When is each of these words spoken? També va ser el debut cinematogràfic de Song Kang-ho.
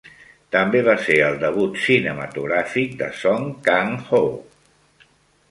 També 0.53 0.79
va 0.87 0.95
ser 1.09 1.17
el 1.25 1.37
debut 1.43 1.77
cinematogràfic 1.81 2.97
de 3.03 3.11
Song 3.21 3.45
Kang-ho. 3.69 4.25